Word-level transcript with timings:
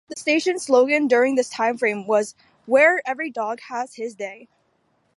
The 0.09 0.19
station's 0.19 0.63
slogan 0.63 1.05
during 1.07 1.35
this 1.35 1.47
timeframe 1.53 2.07
was 2.07 2.33
Where 2.65 3.03
every 3.05 3.29
dog 3.29 3.59
has 3.69 3.93
his 3.97 4.15
day. 4.15 4.47